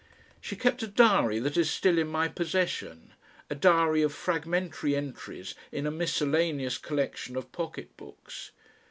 [0.41, 3.13] She kept a diary that is still in my possession,
[3.51, 8.49] a diary of fragmentary entries in a miscellaneous collection of pocket books.